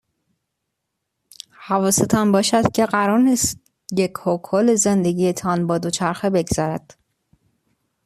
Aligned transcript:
حواستان 1.57 2.31
باشد 2.31 2.71
که 2.71 2.85
قرار 2.85 3.19
نیست 3.19 3.57
یکهو 3.91 4.37
کل 4.37 4.75
زندگی 4.75 5.33
تان 5.33 5.67
با 5.67 5.77
دوچرخه 5.77 6.29
بگذرد. 6.29 6.97